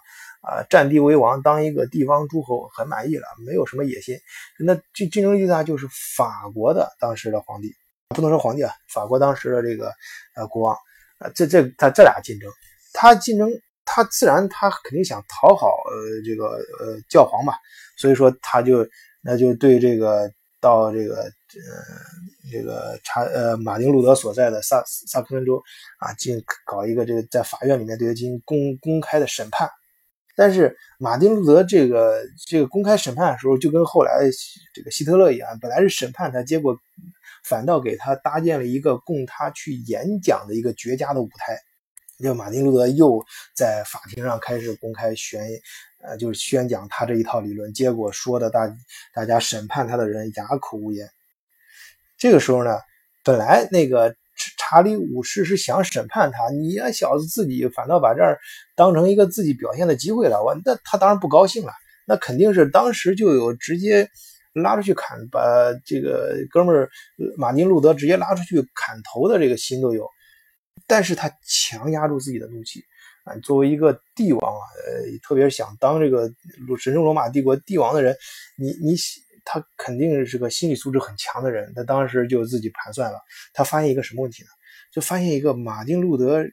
[0.41, 4.19] 啊占地为王，当一个地方诸侯很满意了，没有什么野心。
[4.59, 7.75] 那竞竞争力最大就是法国的当时的皇帝，
[8.09, 9.93] 不能说皇帝啊，法国当时的这个
[10.35, 10.75] 呃国王
[11.19, 12.51] 啊，这这他这俩竞争，
[12.93, 13.51] 他竞争
[13.85, 16.47] 他自然他肯定想讨好呃这个
[16.81, 17.53] 呃教皇嘛，
[17.97, 18.87] 所以说他就
[19.23, 21.31] 那就对这个到这个。
[21.57, 25.63] 呃，这个查呃，马丁路德所在的萨萨克森州
[25.99, 29.71] 啊，进搞一个这个在法院里面对他进行公公开的审判。
[30.37, 34.21] 但是马丁路德这个这个公开审判的时候，就跟后来
[34.75, 36.77] 这个希特勒一样，本来是审判他，结果
[37.49, 41.59] 反倒给他搭建了一个供他去演讲的一个绝佳的舞台。
[42.23, 43.23] 就马丁路德又
[43.55, 45.41] 在法庭上开始公开宣。
[46.03, 48.73] 呃，就是宣讲他这一套理论，结果说的大
[49.13, 51.09] 大家审判他的人哑口无言。
[52.17, 52.79] 这个时候呢，
[53.25, 54.15] 本来那个
[54.57, 58.39] 查理五世是想审判他，你那小子自己反倒把这儿
[58.77, 61.73] 当成一个自己表现的机会了，我那他当然不高兴了，
[62.07, 64.09] 那肯定是当时就有直接
[64.63, 65.41] 拉出去砍，把
[65.85, 66.89] 这个哥们儿
[67.37, 70.09] 马丁路德直接拉出去砍头的这个心都有，
[70.87, 72.83] 但是他强压住自己的怒气
[73.25, 76.29] 啊，作为一个帝王啊，呃，特别是想当这个
[76.79, 78.17] 神圣罗马帝国帝王的人，
[78.59, 78.97] 你你。
[79.49, 83.21] 他肯定是个心理素质很强的人，他当时就自己盘算了，
[83.55, 84.49] 他发现一个什么问题呢？
[84.93, 86.45] 就发现一个马丁路德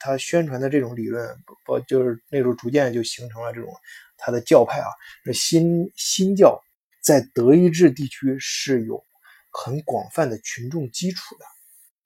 [0.00, 1.28] 他宣传的这种理论，
[1.64, 3.72] 不就是那时候逐渐就形成了这种
[4.18, 4.88] 他的教派啊，
[5.24, 6.60] 这新新教
[7.02, 9.04] 在德意志地区是有
[9.50, 11.44] 很广泛的群众基础的，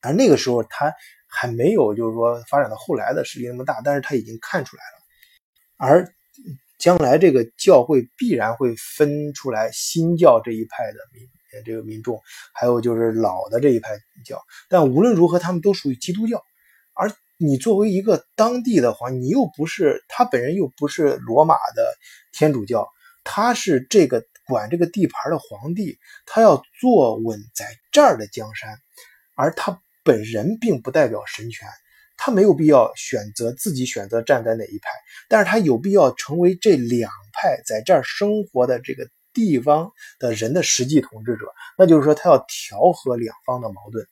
[0.01, 0.93] 而那个时候他
[1.27, 6.15] 还没有就是说发展到后来的势力那么大，但是他已经看出来了，而。
[6.77, 12.21] 将来这个教会必然会分出来新教这一派的民，这个民众，
[12.53, 14.43] 还有就是老的这一派教。
[14.69, 16.43] 但无论如何，他们都属于基督教。
[16.93, 21.97] 而你作为一个当地的话，你又不是他本人，又不是罗马的
[22.33, 22.87] 天主教，
[23.23, 28.79] 他是这个管这个地盘的皇帝，他要坐稳在这儿的江山，
[29.35, 31.69] 而他本人并不代表神权。
[32.17, 34.89] 他没有必要选择自己选择站在哪一派，
[35.29, 41.47] 但是他有必要成为这两派在这儿生活的这个地方的人的实际统治者。
[41.77, 44.07] 那就是说，他要调和两方的矛盾。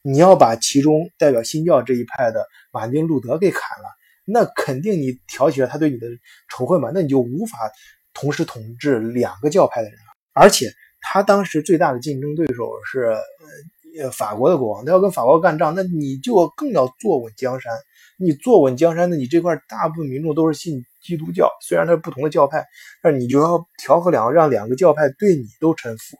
[0.00, 3.88] 你要把其中代表新教这一派的马丁路德给砍了，
[4.24, 6.08] 那肯定你挑起了他对你的
[6.48, 6.90] 仇恨嘛？
[6.94, 7.70] 那你就无法
[8.14, 9.98] 同时统治两个教派的人。
[10.32, 10.72] 而且
[11.02, 13.18] 他当时最大的竞争对手是呃。
[14.10, 17.72] 法国的国王，他要跟法国干仗，那你就更要坐稳江山。
[18.18, 22.66] 你坐稳江山，那你这块大部分民众都是信基督教，虽然它是不同的教派，
[23.00, 26.16] 但你就要调和两个，让两个教派对你都臣服。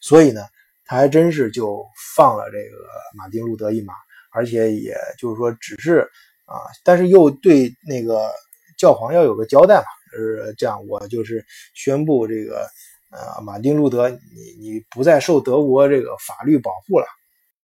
[0.00, 0.42] 所以呢，
[0.84, 1.84] 他还真是就
[2.16, 2.76] 放了这个
[3.18, 3.92] 马丁路德一马，
[4.32, 6.08] 而且也就是说，只是
[6.44, 8.30] 啊，但是又对那个
[8.78, 11.44] 教皇要有个交代嘛，是这样，我就是
[11.74, 12.66] 宣布这个。
[13.12, 14.18] 呃，马丁路德，你
[14.60, 17.06] 你不再受德国这个法律保护了，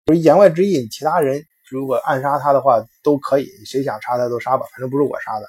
[0.07, 5.45] 就是言外之意，其他人如果暗杀他的话都可以，谁想杀他都杀吧，反正不是我杀的。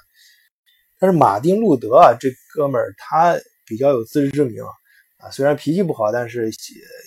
[0.97, 4.63] 但是马丁路德啊，这哥们儿他比较有自知之明
[5.17, 6.49] 啊，虽然脾气不好，但是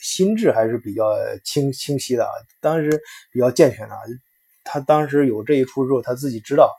[0.02, 1.02] 心智还是比较
[1.44, 3.00] 清清晰的啊，当时
[3.30, 3.96] 比较健全的。
[4.64, 6.70] 他当时有这一出之后，他自己知道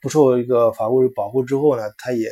[0.00, 2.28] 不受一个法律保护之后呢，他也。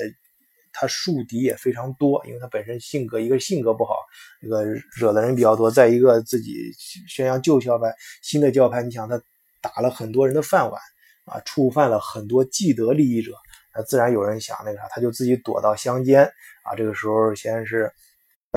[0.77, 3.95] 他树敌也非常多，因为他本身性格，一个性格不好，
[4.43, 4.64] 这个
[4.99, 6.73] 惹的人比较多；再一个自己
[7.07, 9.23] 宣扬旧教派，新的教派，你想他
[9.61, 10.81] 打了很多人的饭碗
[11.27, 13.35] 啊，触犯了很多既得利益者，
[13.73, 16.25] 那自然有人想那个啥，他就自己躲到乡间
[16.65, 16.75] 啊。
[16.77, 17.88] 这个时候先是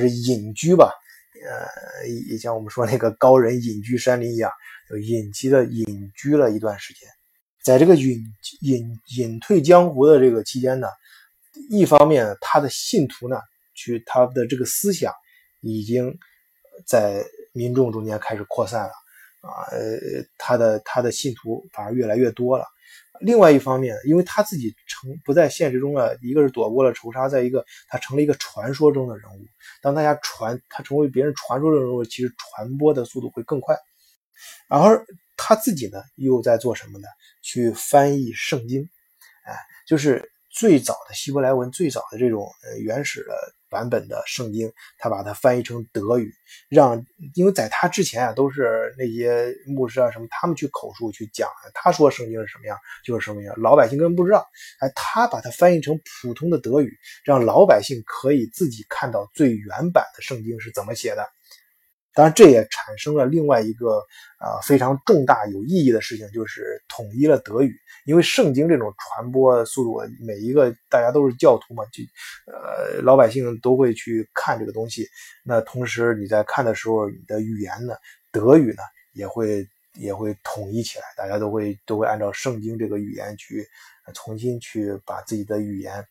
[0.00, 0.92] 是隐居吧，
[1.48, 4.50] 呃，也像我们说那个高人隐居山林一样，
[4.90, 7.08] 就隐居的隐居了一段时间。
[7.68, 8.18] 在这个隐
[8.62, 10.88] 隐隐退江湖的这个期间呢。
[11.68, 13.38] 一方面，他的信徒呢，
[13.74, 15.12] 去他的这个思想
[15.60, 16.18] 已经
[16.86, 18.92] 在民众中间开始扩散了
[19.42, 19.98] 啊，呃，
[20.38, 22.64] 他的他的信徒反而越来越多了。
[23.20, 29.44] 另外一方面，因为他自己成不在现实中了，一个是躲过了仇杀，再一个他成了一个传说中的人物。
[29.82, 33.76] 当大家传他成为别人传说中的人物，其实传播的速度会更快。
[34.70, 35.04] 然而
[35.38, 37.08] 他自己呢，又在做什么呢？
[37.40, 38.82] 去翻译圣经，
[39.46, 43.34] 哎，就是最早的希伯来文，最早的这种呃原始的。
[43.70, 46.32] 版本的圣经，他把它翻译成德语，
[46.70, 54.48] 让因为在他之前啊，都是那些牧师啊什么，他们去口述去讲，他说圣经是什么样就是什么样，老百姓根本不知道。
[54.80, 61.28] 哎，他把它翻译成普通的德语，让老百姓可以自己看到最原版的圣经是怎么写的。
[62.18, 64.02] 当然，这也产生了另外一个
[64.40, 67.78] 呃非常重大有意义的事情，就是统一了德语。
[68.06, 72.02] 因为圣经这种传播速度，每一个大家都是教徒嘛，就
[72.52, 75.06] 呃老百姓都会去看这个东西。
[75.44, 77.94] 那同时你在看的时候，你的语言呢，
[78.32, 79.64] 德语呢也会
[79.94, 83.64] 也会统一起来，大家都会都会按照圣经这个语言去
[84.12, 86.04] 重新去把自己的语言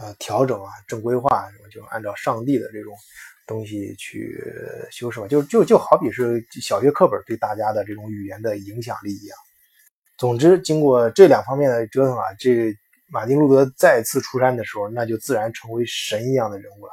[0.00, 2.94] 呃调整啊正规化什么，就按照上帝的这种。
[3.46, 4.40] 东西去
[4.92, 9.36] 修饰吧，就就就好比是小学课本对大家的这种语言的影响力一样。
[10.16, 12.72] 总之，经过这两方面的折腾啊，这
[13.08, 16.92] 马丁路德再次出山的时候，那就自然成为神一样的人物了。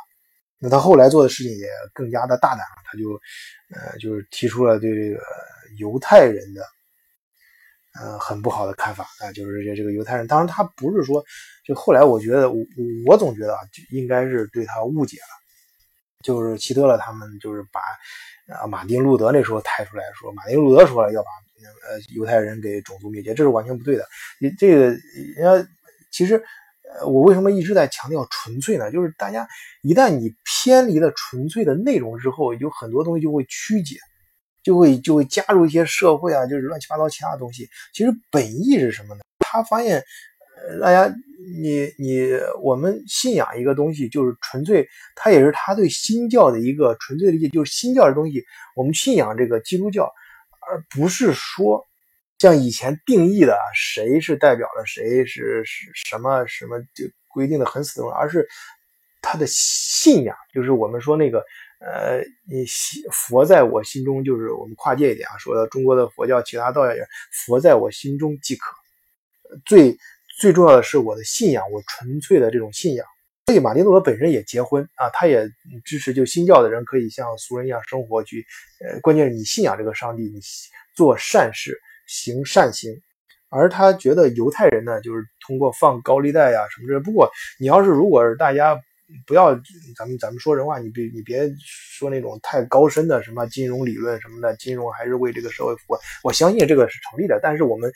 [0.58, 3.12] 那他后来做的事情也更加的大胆了，他就
[3.76, 5.22] 呃就是提出了对这个
[5.78, 6.64] 犹太人的
[8.00, 11.24] 呃很不好的看法啊，就是这这个犹太人，当然他不是说，
[11.66, 12.64] 就后来我觉得我
[13.06, 15.38] 我总觉得啊，就应该是对他误解了。
[16.24, 17.80] 就是希特勒他们就是把
[18.56, 21.30] 啊马丁路德那时候抬出来说，马丁路德说了要把
[21.88, 24.06] 呃犹太人给种族灭绝，这是完全不对的。
[24.42, 24.88] 你这个
[25.36, 25.70] 人家
[26.12, 26.44] 其实
[27.06, 28.92] 我为什么一直在强调纯粹呢？
[28.92, 29.48] 就是大家
[29.84, 33.98] 一旦你偏离了纯粹的内容之后，有很多东西就会曲解，
[34.68, 37.70] 就会就会加入一些社会啊，就是乱七八糟其他东西。
[37.94, 39.22] 其实本意是什么呢？
[39.40, 40.04] 他发现
[40.70, 41.16] 呃大家。
[41.64, 42.28] 你你
[42.62, 48.44] 我们信仰一个东西，就是纯粹，他也是他对新教的一个纯粹理解，就是新教的东西，
[48.76, 50.12] 我们信仰这个基督教，
[50.68, 51.88] 而不是说
[52.40, 58.46] 像以前定义的谁是代表了谁是是什么什么就规定的很死的，而是
[59.22, 61.42] 他的信仰，就是我们说那个
[61.80, 62.66] 呃，你
[63.12, 67.08] 佛在我心中，就是我们跨界一点啊，说中国的佛教，其他道也，
[67.46, 68.76] 佛在我心中即可，
[69.66, 69.98] 最。
[70.40, 73.04] 最重要的是我的信仰，我纯粹的这种信仰。
[73.48, 75.50] 所以马丁路德本身也结婚啊，他也
[75.84, 78.46] 支持就新教的人可以像俗人一样生活去。
[78.80, 80.40] 呃，关键是你信仰这个上帝，你
[80.96, 81.76] 做善事，
[82.06, 83.02] 行善行。
[83.50, 87.00] 而他觉得犹太人呢，就是通过放高利贷呀什么的。
[87.00, 88.80] 不过你要是如果是大家。
[89.26, 89.54] 不要，
[89.96, 95.98] 咱们咱们说人话，你别你别说那种太高深的什么金融理论什么的，金融还是为这个社会服务。
[96.24, 97.92] 我相信这个是成立的，但是我们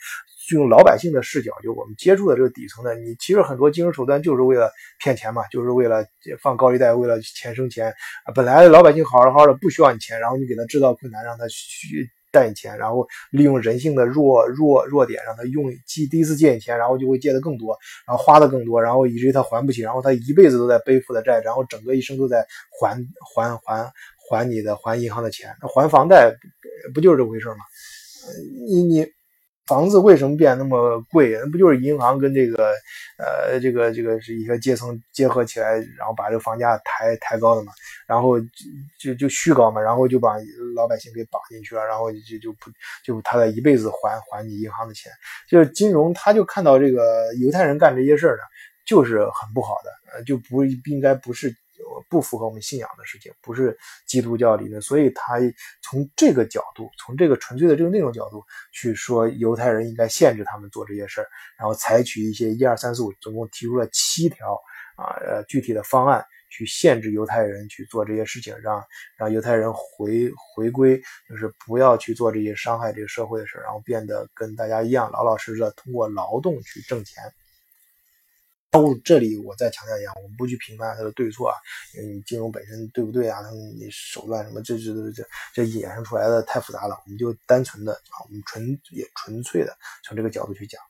[0.52, 6.04] 用老百姓的视角，就我们接触的这个底层的，你其实很多金融手段就是为了骗钱嘛，就是为了
[6.42, 7.92] 放高利贷，为了钱生钱。
[8.34, 12.10] 本来老百姓好好好的不需要你钱，然后你给他制造困难，让他去。
[12.32, 22.44] 贷你钱，然后利用人性的弱弱弱点，让他用借第一次借你钱，然后就会借的更多，然后花的更多，然后以至于他还不起，然后他一辈子都在背负的债，然后整个一生都在
[22.80, 22.96] 还
[23.36, 23.92] 还还
[24.28, 26.34] 还你的还银行的钱，那还房贷
[26.94, 27.56] 不就是这回事吗？
[28.66, 29.06] 你你。
[29.66, 31.38] 房子为什么变那么贵？
[31.40, 32.72] 那不就是银行跟这个，
[33.16, 37.72] 呃，这个这个是一个阶层结合起来，然后把这个房价抬抬高的嘛？
[38.06, 38.40] 然后
[38.98, 39.80] 就就虚高嘛？
[39.80, 40.34] 然后就把
[40.74, 42.70] 老百姓给绑进去了，然后就就不
[43.04, 45.12] 就他在一辈子还还你银行的钱。
[45.48, 48.42] 就是金融，他就看到这个犹太人干这些事儿呢，
[48.84, 51.54] 就是很不好的，呃，就不应该不是。
[52.08, 53.76] 不符合我们信仰的事情，不是
[54.06, 55.34] 基督教里的，所以他
[55.82, 61.28] 从这个角度，从这个纯粹的这个内容角度去说，犹太人应该限制他们做这些事儿，
[61.58, 64.60] 然后采取一些一二三四五，总共提出了七条
[64.96, 68.84] 啊呃具体的方案，去限制犹太人去做这些事情，让
[69.16, 77.22] 让犹太人回回归，就是不要去做这些伤害这个社会的事儿，然后变得跟大家一样，老老实实的通过劳动去挣钱。
[78.72, 81.54] 包括这里，我再强调一下，我们不去评判它的对错啊，
[81.94, 83.42] 因为你金融本身对不对啊？
[83.42, 90.80] 他们你手段什么，这这这这这衍生出来的太复杂了，我们就单纯的啊，我们纯也纯粹的从这个角度去讲。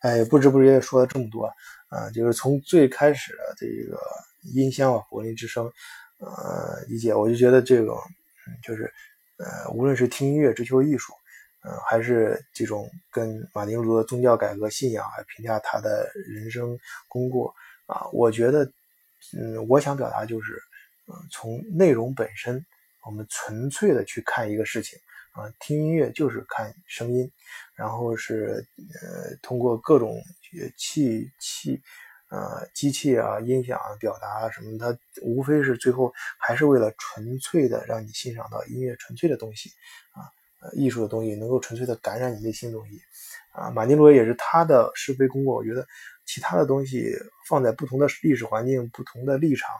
[0.00, 1.50] 哎，不知不觉说了这么多
[1.88, 3.98] 啊，就是从最开始的这个
[4.52, 5.64] 音箱啊，柏林之声，
[6.18, 7.98] 呃，理解，我就觉得这种，
[8.62, 8.92] 就是
[9.38, 11.14] 呃，无论是听音乐、追求艺术。
[11.64, 17.54] 嗯，还是这种跟马丁路德宗教改革信仰来评价他的人生功过
[17.86, 18.70] 啊，我觉得，
[19.36, 20.60] 嗯，我想表达就是，
[21.06, 22.64] 嗯，从内容本身，
[23.06, 24.98] 我们纯粹的去看一个事情
[25.32, 27.30] 啊，听音乐就是看声音，
[27.74, 28.66] 然后是
[29.02, 30.22] 呃通过各种
[30.76, 31.80] 器器
[32.30, 39.70] 呃机器啊音响啊表达什么，它无非是最后还是为了纯粹的让你欣赏到音乐纯粹的东西
[40.12, 40.28] 啊，
[40.72, 43.00] 艺术的东西能够纯粹的感染你内心的东西
[43.52, 43.70] 啊。
[43.70, 45.86] 马丁路德也是他的是非功过，我觉得
[46.24, 47.14] 其他的东西
[47.48, 49.70] 放在不同的历史环境、不同的立场、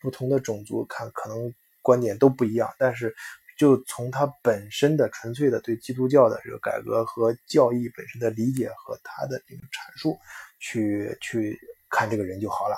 [0.00, 1.54] 不同的种族看，可能。
[1.84, 3.14] 观点都不一样，但是
[3.58, 10.18] 就从他本身的纯粹的对基督教的这个改革和教义本身的理解和他的这个阐述
[10.58, 12.76] 去去看这个人就好了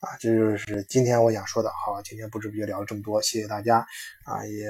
[0.00, 1.70] 啊，这就是今天我想说的。
[1.70, 3.78] 好，今天不知不觉聊了这么多，谢谢大家
[4.26, 4.68] 啊，也。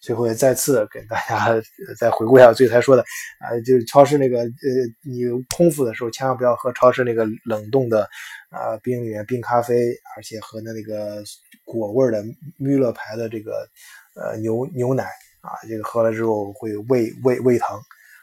[0.00, 1.60] 最后再次给大家
[1.98, 3.02] 再回顾一下最才说的
[3.40, 4.48] 啊，就是超市那个呃，
[5.02, 5.24] 你
[5.56, 8.08] 空腹的时候千万不要喝超市那个冷冻的
[8.50, 11.22] 啊冰里面冰咖啡，而且喝的那个
[11.64, 12.22] 果味的
[12.56, 13.68] 米乐牌的这个
[14.14, 15.04] 呃牛牛奶
[15.40, 17.80] 啊，这个喝了之后会胃胃胃疼。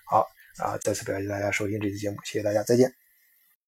[0.09, 0.25] 好
[0.57, 3.04] 啊，再次感谢大家收听这期节目，谢谢大家，再见。